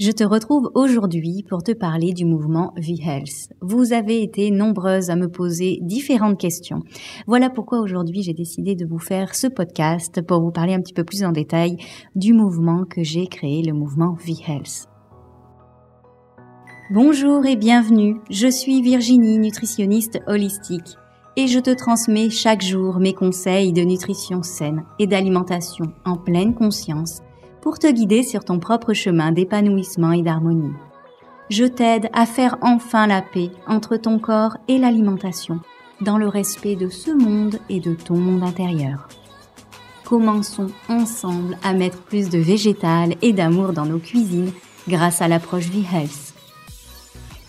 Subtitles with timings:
[0.00, 3.52] Je te retrouve aujourd'hui pour te parler du mouvement V-Health.
[3.60, 6.80] Vous avez été nombreuses à me poser différentes questions.
[7.28, 10.94] Voilà pourquoi aujourd'hui j'ai décidé de vous faire ce podcast pour vous parler un petit
[10.94, 11.76] peu plus en détail
[12.16, 14.88] du mouvement que j'ai créé, le mouvement V-Health.
[16.90, 20.96] Bonjour et bienvenue, je suis Virginie, nutritionniste holistique,
[21.36, 26.52] et je te transmets chaque jour mes conseils de nutrition saine et d'alimentation en pleine
[26.52, 27.20] conscience
[27.64, 30.74] pour te guider sur ton propre chemin d'épanouissement et d'harmonie.
[31.48, 35.60] Je t'aide à faire enfin la paix entre ton corps et l'alimentation,
[36.02, 39.08] dans le respect de ce monde et de ton monde intérieur.
[40.04, 44.52] Commençons ensemble à mettre plus de végétal et d'amour dans nos cuisines
[44.86, 46.33] grâce à l'approche V-Health.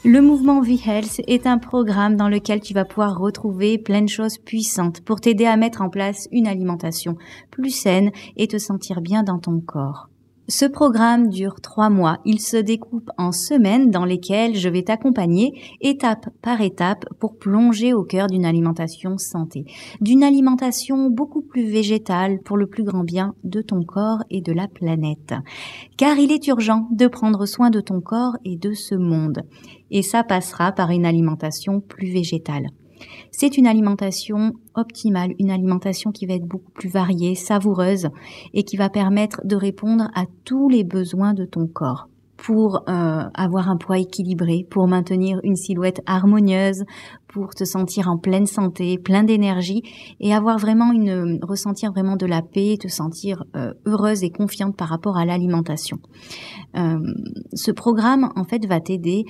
[0.08, 4.38] Le mouvement V-Health est un programme dans lequel tu vas pouvoir retrouver plein de choses
[4.38, 7.18] puissantes pour t'aider à mettre en place une alimentation
[7.50, 10.10] plus saine et te sentir bien dans ton corps.
[10.48, 12.20] Ce programme dure trois mois.
[12.24, 17.94] Il se découpe en semaines dans lesquelles je vais t'accompagner étape par étape pour plonger
[17.94, 19.66] au cœur d'une alimentation santé,
[20.02, 24.54] d'une alimentation beaucoup plus végétale pour le plus grand bien de ton corps et de
[24.54, 25.34] la planète.
[25.98, 29.42] Car il est urgent de prendre soin de ton corps et de ce monde.
[29.90, 32.68] Et ça passera par une alimentation plus végétale.
[33.32, 38.10] C'est une alimentation optimale, une alimentation qui va être beaucoup plus variée, savoureuse
[38.54, 42.08] et qui va permettre de répondre à tous les besoins de ton corps
[42.38, 46.84] pour euh, avoir un poids équilibré, pour maintenir une silhouette harmonieuse,
[47.28, 49.84] pour te sentir en pleine santé, plein d'énergie
[50.20, 54.76] et avoir vraiment une ressentir vraiment de la paix, te sentir euh, heureuse et confiante
[54.76, 55.98] par rapport à l'alimentation.
[56.78, 57.00] Euh,
[57.54, 59.26] ce programme en fait va t'aider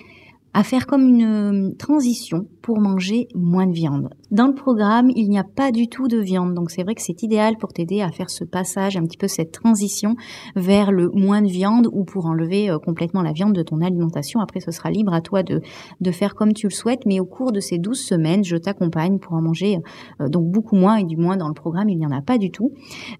[0.55, 4.09] à faire comme une transition pour manger moins de viande.
[4.31, 7.01] Dans le programme, il n'y a pas du tout de viande, donc c'est vrai que
[7.01, 10.15] c'est idéal pour t'aider à faire ce passage, un petit peu cette transition
[10.55, 14.39] vers le moins de viande ou pour enlever euh, complètement la viande de ton alimentation.
[14.39, 15.61] Après, ce sera libre à toi de,
[15.99, 19.19] de faire comme tu le souhaites, mais au cours de ces 12 semaines, je t'accompagne
[19.19, 19.79] pour en manger
[20.21, 22.37] euh, donc beaucoup moins et du moins dans le programme, il n'y en a pas
[22.37, 22.71] du tout.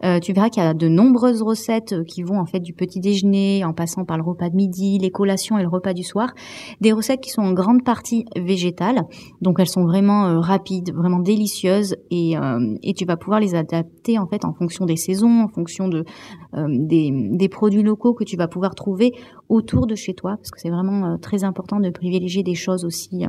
[0.05, 3.01] Euh, tu verras qu'il y a de nombreuses recettes qui vont en fait du petit
[3.01, 6.33] déjeuner en passant par le repas de midi, les collations et le repas du soir,
[6.79, 9.01] des recettes qui sont en grande partie végétales
[9.41, 13.55] donc elles sont vraiment euh, rapides, vraiment délicieuses et, euh, et, tu vas pouvoir les
[13.55, 18.37] adapter en fait en fonction des saisons, en fonction euh, des, produits locaux que tu
[18.37, 19.13] vas pouvoir trouver
[19.49, 23.25] autour de chez toi parce que c'est vraiment très important de privilégier des choses aussi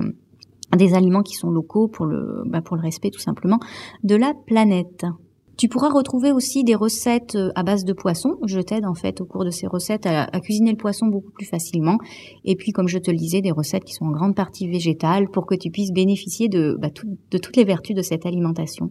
[0.76, 1.90] des aliments qui sont locaux
[2.46, 3.58] bah, pour le respect tout simplement
[4.02, 5.04] de la planète.
[5.56, 8.36] Tu pourras retrouver aussi des recettes euh, à base de poisson.
[8.44, 11.46] Je t'aide en fait au cours de ces recettes à, cuisiner le poisson beaucoup plus
[11.46, 11.96] facilement.
[12.44, 15.28] Et puis, comme je te le disais, des recettes qui sont en grande partie végétales
[15.30, 16.88] pour que tu puisses bénéficier de, bah,
[17.30, 18.90] de toutes les vertus de cette alimentation.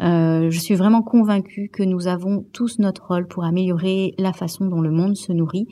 [0.00, 4.66] Euh, je suis vraiment convaincue que nous avons tous notre rôle pour améliorer la façon
[4.66, 5.66] dont le monde se nourrit.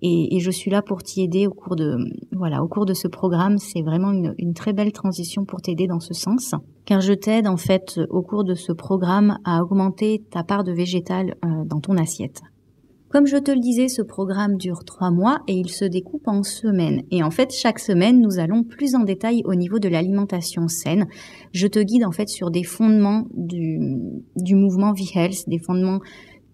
[0.00, 1.96] Et, je suis là pour t'y aider au cours de
[2.32, 3.56] voilà au cours de ce programme.
[3.56, 7.56] C'est vraiment une très belle transition pour t'aider dans ce sens car je t'aide en
[7.56, 11.96] fait au cours de ce programme à augmenter ta part de végétal euh, dans ton
[11.96, 12.42] assiette.
[13.14, 16.42] Comme je te le disais, ce programme dure trois mois et il se découpe en
[16.42, 17.02] semaines.
[17.12, 21.06] Et en fait, chaque semaine, nous allons plus en détail au niveau de l'alimentation saine.
[21.52, 23.78] Je te guide en fait sur des fondements du,
[24.34, 26.00] du mouvement V-Health, des fondements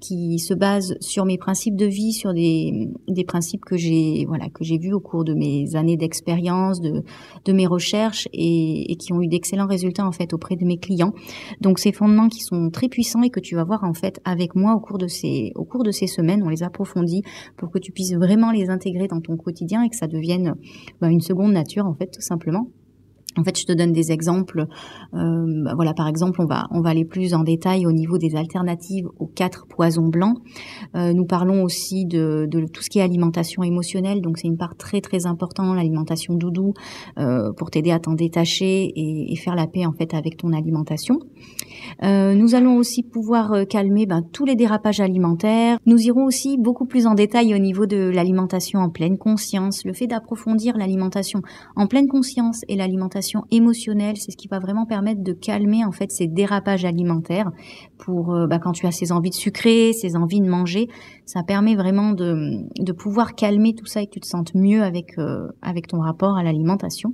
[0.00, 4.48] qui se base sur mes principes de vie, sur des, des principes que j'ai voilà
[4.48, 7.02] que j'ai vus au cours de mes années d'expérience, de,
[7.44, 10.78] de mes recherches et, et qui ont eu d'excellents résultats en fait auprès de mes
[10.78, 11.12] clients.
[11.60, 14.54] Donc ces fondements qui sont très puissants et que tu vas voir en fait avec
[14.54, 17.22] moi au cours de ces au cours de ces semaines, on les approfondit
[17.56, 20.54] pour que tu puisses vraiment les intégrer dans ton quotidien et que ça devienne
[21.00, 22.68] bah, une seconde nature en fait tout simplement.
[23.38, 24.66] En fait, je te donne des exemples.
[25.14, 28.18] Euh, bah, voilà, par exemple, on va on va aller plus en détail au niveau
[28.18, 30.36] des alternatives aux quatre poisons blancs.
[30.96, 34.20] Euh, nous parlons aussi de, tout ce qui est alimentation émotionnelle.
[34.20, 36.74] Donc, c'est une part très très importante, l'alimentation doudou,
[37.18, 41.18] euh, pour t'aider à t'en détacher et, faire la paix en fait avec ton alimentation.
[42.02, 45.78] Nous allons aussi pouvoir calmer ben, tous les dérapages alimentaires.
[45.86, 49.84] Nous irons aussi beaucoup plus en détail au niveau de l'alimentation en pleine conscience.
[49.86, 51.40] Le fait d'approfondir l'alimentation
[51.76, 53.19] en pleine conscience et l'alimentation
[53.50, 57.50] émotionnelle, c'est ce qui va vraiment permettre de calmer en fait ces dérapages alimentaires.
[57.98, 60.88] Pour euh, ben, quand tu as ces envies de sucrer, ces envies de manger,
[61.26, 64.82] ça permet vraiment de, de pouvoir calmer tout ça et que tu te sentes mieux
[64.82, 65.16] avec
[65.62, 67.12] avec ton rapport à l'alimentation.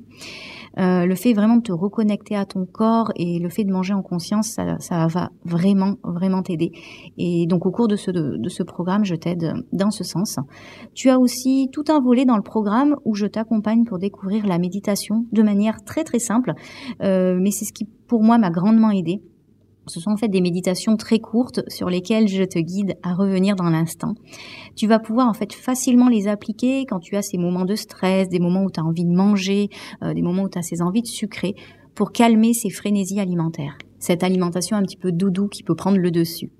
[0.78, 3.94] Euh, le fait vraiment de te reconnecter à ton corps et le fait de manger
[3.94, 6.72] en conscience, ça, ça va vraiment, vraiment t'aider.
[7.16, 10.38] Et donc au cours de ce, de, ce programme, je t'aide dans ce sens.
[10.94, 14.58] Tu as aussi tout un volet dans le programme où je t'accompagne pour découvrir la
[14.58, 16.52] méditation de manière très très simple,
[17.02, 19.20] euh, mais c'est ce qui pour moi m'a grandement aidé
[19.86, 23.56] Ce sont en fait des méditations très courtes sur lesquelles je te guide à revenir
[23.56, 24.14] dans l'instant.
[24.74, 28.28] Tu vas pouvoir en fait facilement les appliquer quand tu as ces moments de stress,
[28.28, 29.68] des moments où tu as envie de manger,
[30.02, 31.54] euh, des moments où tu as ces envies de sucrer
[31.94, 33.78] pour calmer ces frénésies alimentaires.
[33.98, 36.50] Cette alimentation un petit peu doudou qui peut prendre le dessus.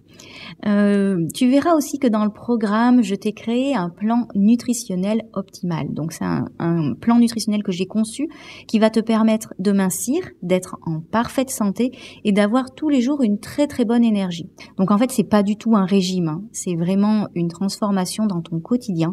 [0.67, 5.93] Euh, tu verras aussi que dans le programme, je t'ai créé un plan nutritionnel optimal.
[5.93, 8.29] Donc c'est un, plan nutritionnel que j'ai conçu
[8.67, 11.93] qui va te permettre de mincir, d'être en parfaite santé
[12.25, 14.49] et d'avoir tous les jours une très très bonne énergie.
[14.79, 16.43] Donc en fait, c'est pas du tout un régime, hein.
[16.53, 19.13] c'est vraiment une transformation dans ton quotidien.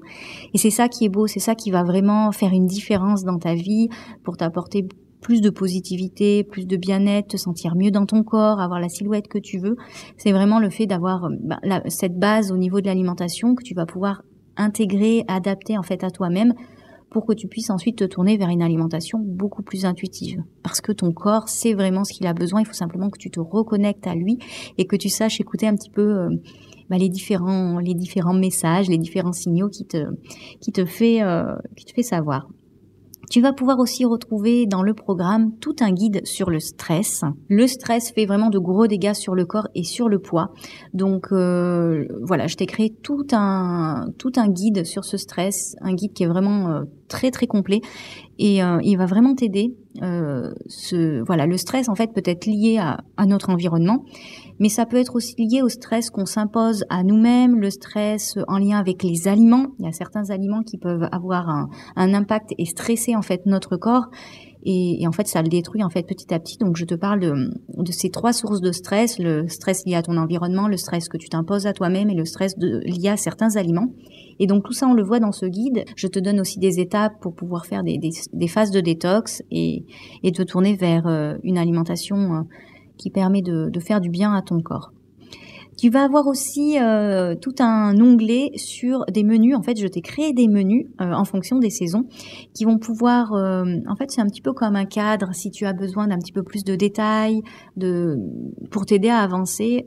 [0.54, 3.38] Et c'est ça qui est beau, c'est ça qui va vraiment faire une différence dans
[3.38, 3.90] ta vie
[4.24, 4.88] pour t'apporter
[5.24, 9.28] plus de positivité, plus de bien-être, te sentir mieux dans ton corps, avoir la silhouette
[9.28, 9.78] que tu veux.
[10.18, 13.74] C'est vraiment le fait d'avoir euh, bah, cette base au niveau de l'alimentation que tu
[13.74, 14.22] vas pouvoir
[14.58, 16.54] intégrer, adapter en fait à toi-même
[17.10, 20.44] pour que tu puisses ensuite te tourner vers une alimentation beaucoup plus intuitive.
[20.62, 23.30] Parce que ton corps sait vraiment ce qu'il a besoin, il faut simplement que tu
[23.30, 24.40] te reconnectes à lui
[24.78, 26.30] et que tu saches écouter un petit peu euh,
[26.90, 30.06] bah, les différents les différents messages, les différents signaux qui te
[30.60, 32.48] qui te fait euh, qui te fait savoir.
[33.34, 37.24] Tu vas pouvoir aussi retrouver dans le programme tout un guide sur le stress.
[37.50, 40.52] Le stress fait vraiment de gros dégâts sur le corps et sur le poids.
[40.94, 45.96] Donc euh, voilà, je t'ai créé tout un tout un guide sur ce stress, un
[45.96, 47.82] guide qui est vraiment euh, très très complet
[48.38, 49.74] et euh, il va vraiment t'aider.
[50.02, 54.04] Euh, ce, voilà, le stress en fait peut être lié à, à, notre environnement,
[54.60, 58.58] mais ça peut être aussi lié au stress qu'on s'impose à nous-mêmes, le stress en
[58.58, 59.68] lien avec les aliments.
[59.78, 63.46] Il y a certains aliments qui peuvent avoir un, un impact et stresser en fait
[63.46, 64.10] notre corps.
[64.66, 66.58] Et, en fait, ça le détruit en fait petit à petit.
[66.58, 70.18] Donc, je te parle de, ces trois sources de stress le stress lié à ton
[70.18, 73.90] environnement, le stress que tu t'imposes à toi-même et le stress lié à certains aliments.
[74.40, 75.86] Et donc tout ça, on le voit dans ce guide.
[75.96, 79.86] Je te donne aussi des étapes pour pouvoir faire des, phases de détox et,
[80.24, 82.42] et te tourner vers euh, une alimentation euh,
[82.98, 84.92] qui permet de, faire du bien à ton corps.
[85.78, 89.56] Tu vas avoir aussi euh, tout un onglet sur des menus.
[89.56, 92.06] En fait, je t'ai créé des menus euh, en fonction des saisons
[92.54, 93.34] qui vont pouvoir.
[93.34, 95.34] Euh, en fait, c'est un petit peu comme un cadre.
[95.34, 97.42] Si tu as besoin d'un petit peu plus de détails,
[97.78, 98.18] de
[98.72, 99.86] pour t'aider à avancer,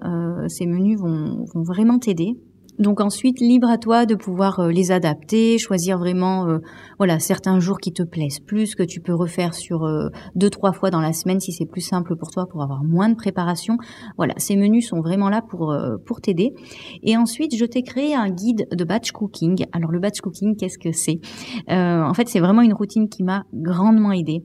[0.48, 2.36] ces menus vont, vont vraiment t'aider.
[2.78, 6.58] Donc ensuite, libre à toi de pouvoir euh, les adapter, choisir vraiment, euh,
[6.98, 10.72] voilà, certains jours qui te plaisent plus, que tu peux refaire sur euh, deux, trois
[10.72, 13.78] fois dans la semaine si c'est plus simple pour toi, pour avoir moins de préparation.
[14.16, 15.74] Voilà, ces menus sont vraiment là pour,
[16.04, 16.52] pour t'aider.
[17.02, 19.64] Et ensuite, je t'ai créé un guide de batch cooking.
[19.72, 21.20] Alors le batch cooking, qu'est-ce que c'est?
[21.68, 24.42] En fait, c'est vraiment une routine qui m'a grandement aidée.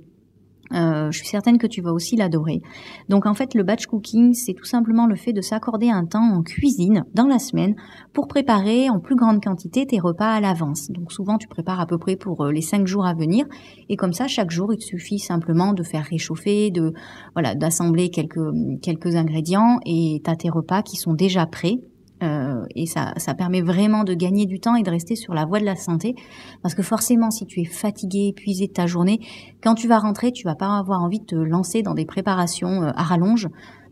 [0.73, 2.61] Euh, je suis certaine que tu vas aussi l'adorer.
[3.09, 6.33] Donc en fait, le batch cooking, c'est tout simplement le fait de s'accorder un temps
[6.33, 7.75] en cuisine dans la semaine
[8.13, 10.89] pour préparer en plus grande quantité tes repas à l'avance.
[10.89, 13.45] Donc souvent, tu prépares à peu près pour euh, les cinq jours à venir,
[13.89, 16.93] et comme ça, chaque jour, il te suffit simplement de faire réchauffer, de
[17.33, 18.39] voilà, d'assembler quelques
[18.81, 21.79] quelques ingrédients, et tu as tes repas qui sont déjà prêts
[22.21, 25.45] euh, et ça, ça permet vraiment de gagner du temps et de rester sur la
[25.45, 26.15] voie de la santé.
[26.61, 29.19] Parce que forcément, si tu es fatigué, épuisé de ta journée,
[29.63, 32.83] quand tu vas rentrer, tu vas pas avoir envie de te lancer dans des préparations
[32.83, 33.47] euh, à rallonge.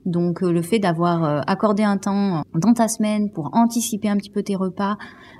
[0.09, 4.17] Donc euh, le fait d'avoir euh, accordé un temps dans ta semaine pour anticiper un
[4.17, 4.97] petit peu tes repas,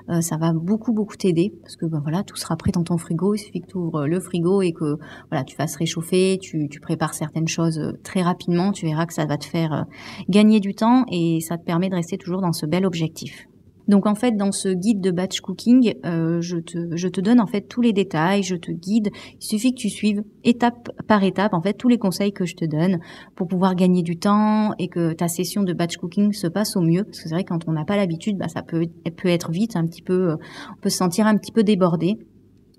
[0.08, 2.96] euh, ça va beaucoup beaucoup t'aider parce que ben voilà tout sera prêt dans ton
[2.96, 3.34] frigo.
[3.34, 4.96] Il suffit que tu ouvres le frigo et que
[5.30, 8.70] voilà tu fasses réchauffer, tu, tu prépares certaines choses très rapidement.
[8.70, 9.86] Tu verras que ça va te faire
[10.28, 13.49] gagner du temps et ça te permet de rester toujours dans ce bel objectif.
[13.90, 17.62] Donc en fait, dans ce guide de batch cooking, euh, je, te, donne en fait
[17.62, 19.10] tous les détails, je te guide.
[19.40, 22.54] Il suffit que tu suives étape par étape en fait tous les conseils que je
[22.54, 23.00] te donne
[23.34, 26.82] pour pouvoir gagner du temps et que ta session de batch cooking se passe au
[26.82, 27.02] mieux.
[27.02, 29.74] Parce que c'est vrai quand on n'a pas l'habitude, bah, ça peut, peut être vite
[29.74, 32.16] un petit peu, on peut se sentir un petit peu débordé.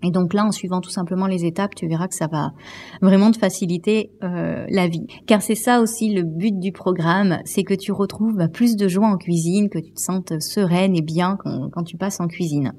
[0.03, 2.51] Et donc là, en suivant tout simplement les étapes, tu verras que ça va
[3.01, 5.05] vraiment te faciliter euh, la vie.
[5.27, 8.87] Car c'est ça aussi le but du programme, c'est que tu retrouves bah, plus de
[8.87, 12.73] joie en cuisine, que tu te sentes sereine et bien quand, tu passes en cuisine.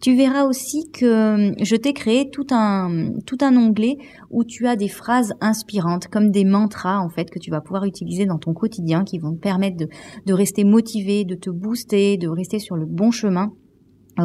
[0.00, 3.96] Tu verras aussi que je t'ai créé tout un tout un onglet
[4.30, 7.84] où tu as des phrases inspirantes, comme des mantras en fait que tu vas pouvoir
[7.84, 9.88] utiliser dans ton quotidien, qui vont te permettre de,
[10.26, 13.65] de rester motivé, de te booster, de rester sur le bon chemin euh,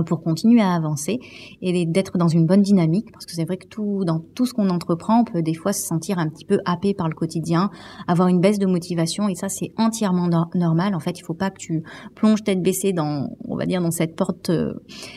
[0.05, 1.19] pour continuer à avancer
[1.61, 4.53] et d'être dans une bonne dynamique parce que c'est vrai que tout dans tout ce
[4.53, 7.69] qu'on entreprend on peut des fois se sentir un petit peu happé par le quotidien
[8.07, 10.95] avoir une baisse de motivation et ça c'est entièrement no normal.
[10.95, 11.83] En fait il faut pas que tu
[12.15, 14.73] plonges tête baissée dans on va dire dans cette porte euh,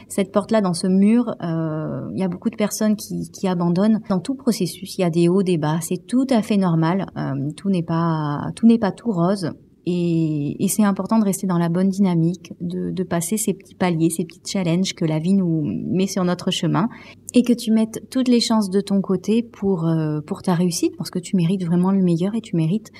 [0.08, 1.34] cette porte là dans ce mur.
[1.42, 4.00] Euh, il y a beaucoup de personnes qui, qui abandonnent.
[4.08, 5.78] Dans tout processus il y a des hauts des bas.
[5.80, 7.06] C'est tout à fait normal.
[7.16, 9.52] Euh, tout n'est pas tout n'est pas tout rose
[9.86, 14.10] et, c'est important de rester dans la bonne dynamique, de, de, passer ces petits paliers,
[14.10, 16.88] ces petits challenges que la vie nous met sur notre chemin,
[17.34, 20.96] et que tu mettes toutes les chances de ton côté pour, euh, pour ta réussite,
[20.96, 22.92] parce que tu mérites vraiment le meilleur et tu mérites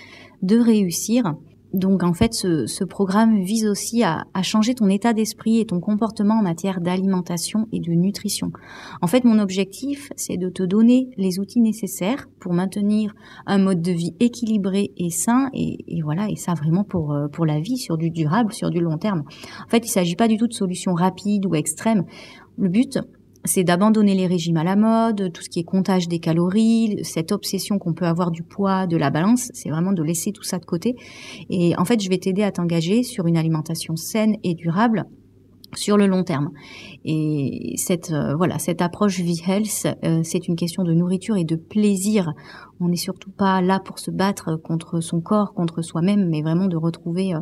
[0.43, 1.35] de réussir.
[1.75, 6.39] Donc en fait, ce, programme vise aussi à, changer ton état d'esprit et ton comportement
[6.39, 8.53] en matière d'alimentation et de nutrition.
[9.03, 13.15] En fait, mon objectif, c'est de te donner les outils nécessaires pour maintenir
[13.47, 17.45] un mode de vie équilibré et sain, et, voilà, et ça vraiment pour euh, pour
[17.45, 19.25] la vie sur du durable, sur du long terme.
[19.67, 22.05] En fait, il s'agit pas du tout de solutions rapides ou extrêmes.
[22.57, 23.01] Le but,
[23.45, 27.33] c'est d'abandonner les régimes à la mode, tout ce qui est comptage des calories, cette
[27.33, 30.59] obsession qu'on peut avoir du poids, de la balance, c'est vraiment de laisser tout ça
[30.59, 30.97] de côté.
[31.51, 35.05] Et en fait, je vais t'aider à t'engager sur une alimentation saine et durable
[35.77, 36.51] sur le long terme.
[37.05, 41.57] Et cette euh, voilà, cette approche V-Health, euh, c'est une question de nourriture et de
[41.57, 42.33] plaisir.
[42.81, 46.67] On n'est surtout pas là pour se battre contre son corps, contre soi-même, mais vraiment
[46.67, 47.41] de retrouver euh,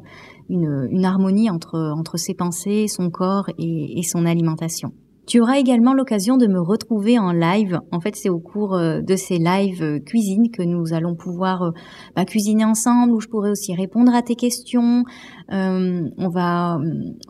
[0.49, 4.93] une, harmonie entre entre ses pensées, son corps et son alimentation.
[5.27, 7.79] Tu auras également l'occasion de me retrouver en live.
[7.93, 11.63] En fait, c'est au cours euh, de ces lives euh, cuisine que nous allons pouvoir
[11.63, 11.71] euh,
[12.17, 15.05] bah, cuisiner ensemble, où je pourrai aussi répondre à tes questions.
[15.49, 16.79] on va,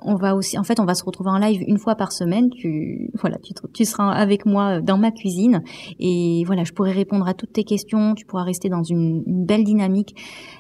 [0.02, 2.48] on va aussi, en fait, on va se retrouver en live une fois par semaine.
[2.50, 3.36] Tu, voilà,
[3.74, 5.62] tu, seras avec moi dans ma cuisine
[5.98, 8.14] et voilà, je pourrai répondre à toutes tes questions.
[8.14, 10.14] Tu pourras rester dans une, une belle dynamique.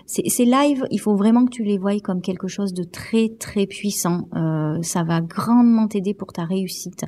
[0.06, 3.66] Ces lives, il faut vraiment que tu les voies comme quelque chose de très très
[3.66, 4.28] puissant.
[4.34, 7.04] Euh, ça va grandement t'aider pour ta réussite.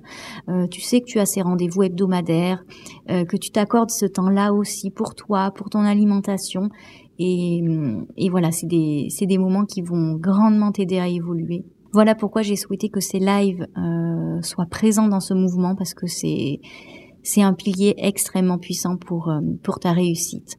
[0.49, 2.63] Euh, tu sais que tu as ces rendez-vous hebdomadaires,
[3.11, 6.69] euh, que tu t'accordes ce temps-là aussi pour toi, pour ton alimentation.
[7.19, 7.63] Et,
[8.17, 11.65] et voilà, c'est des, moments qui vont grandement t'aider à évoluer.
[11.93, 13.69] Voilà pourquoi j'ai souhaité que ces lives
[14.43, 16.59] soient présents dans ce mouvement parce que c'est
[17.23, 20.59] c'est un pilier extrêmement puissant pour ta réussite.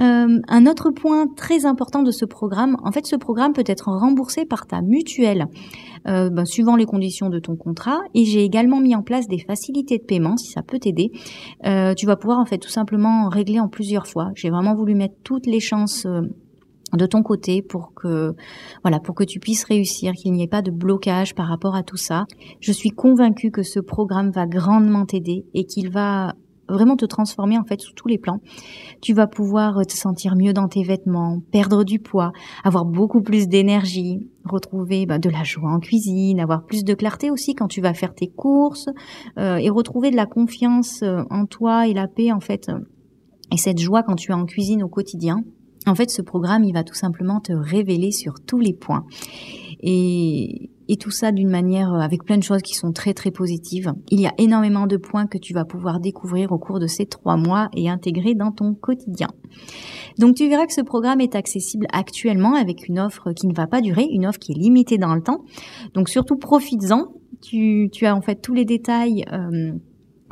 [0.00, 3.88] Euh, un autre point très important de ce programme, en fait, ce programme peut être
[3.88, 5.46] remboursé par ta mutuelle,
[6.06, 8.00] euh, ben, suivant les conditions de ton contrat.
[8.14, 11.10] Et j'ai également mis en place des facilités de paiement, si ça peut t'aider.
[11.66, 14.30] Euh, tu vas pouvoir en fait tout simplement régler en plusieurs fois.
[14.34, 16.06] J'ai vraiment voulu mettre toutes les chances
[16.92, 18.34] de ton côté pour que
[18.82, 21.82] voilà pour que tu puisses réussir qu'il n'y ait pas de blocage par rapport à
[21.82, 22.26] tout ça.
[22.60, 26.34] Je suis convaincue que ce programme va grandement t'aider et qu'il va
[26.68, 28.40] vraiment te transformer en fait sous tous les plans.
[29.00, 32.32] Tu vas pouvoir te sentir mieux dans tes vêtements, perdre du poids,
[32.64, 37.30] avoir beaucoup plus d'énergie, retrouver bah, de la joie en cuisine, avoir plus de clarté
[37.30, 38.88] aussi quand tu vas faire tes courses
[39.38, 42.70] euh, et retrouver de la confiance euh, en toi et la paix en fait
[43.52, 45.42] et cette joie quand tu es en cuisine au quotidien.
[45.86, 49.04] En fait, ce programme, il va tout simplement te révéler sur tous les points.
[49.80, 53.30] Et, et tout ça d'une manière euh, avec plein de choses qui sont très très
[53.30, 53.92] positives.
[54.10, 57.06] Il y a énormément de points que tu vas pouvoir découvrir au cours de ces
[57.06, 59.28] trois mois et intégrer dans ton quotidien.
[60.18, 63.66] Donc tu verras que ce programme est accessible actuellement avec une offre qui ne va
[63.66, 65.44] pas durer, une offre qui est limitée dans le temps.
[65.94, 67.12] Donc surtout profites-en.
[67.40, 69.24] Tu, tu as en fait tous les détails.
[69.32, 69.72] Euh,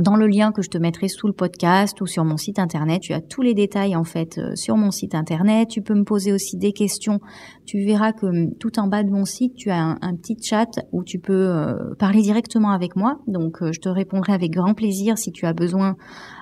[0.00, 3.00] dans le lien que je te mettrai sous le podcast ou sur mon site internet,
[3.00, 5.68] tu as tous les détails en fait euh, sur mon site internet.
[5.68, 7.20] Tu peux me poser aussi des questions.
[7.64, 10.68] Tu verras que hum, tout en bas de mon site, tu as un, petit chat
[10.92, 13.18] où tu peux euh, parler directement avec moi.
[13.26, 15.96] Donc euh, je te répondrai avec grand plaisir si tu as besoin,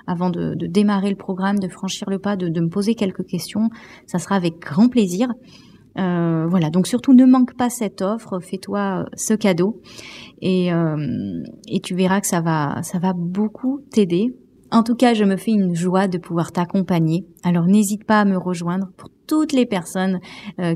[0.05, 3.69] avant de, démarrer le programme, de franchir le pas, de, de me poser quelques questions.
[4.05, 5.29] Ça sera avec grand plaisir.
[5.97, 9.81] Euh, voilà, donc surtout ne manque pas cette offre, fais-toi euh, ce cadeau
[10.41, 14.35] et, euh, et tu verras que ça va, ça va beaucoup t'aider.
[14.71, 17.25] En tout cas, je me fais une joie de pouvoir t'accompagner.
[17.43, 20.19] Alors n'hésite pas à me rejoindre pour toutes les personnes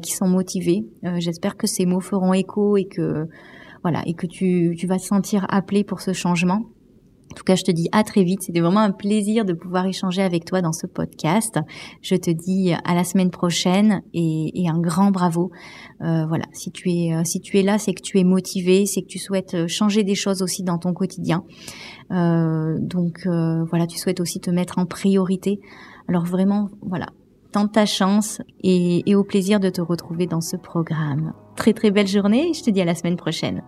[0.02, 0.86] qui sont motivées.
[1.18, 3.28] J'espère que ces mots feront écho et que
[3.84, 6.62] voilà et que tu, tu vas te sentir appelé pour ce changement.
[7.32, 8.42] En tout cas, je te dis à très vite.
[8.44, 11.60] C'était vraiment un plaisir de pouvoir échanger avec toi dans ce podcast.
[12.02, 15.52] Je te dis à la semaine prochaine et, un grand bravo.
[16.02, 18.86] Euh, voilà, si tu es euh, si tu es là, c'est que tu es motivé,
[18.86, 21.44] c'est que tu souhaites euh, changer des choses aussi dans ton quotidien.
[22.10, 25.60] donc voilà, tu souhaites aussi te mettre en priorité.
[26.08, 27.08] Alors vraiment, voilà,
[27.52, 31.34] tente ta chance et, et au plaisir de te retrouver dans ce programme.
[31.56, 32.52] Très très belle journée.
[32.54, 33.62] Je te dis à la semaine prochaine.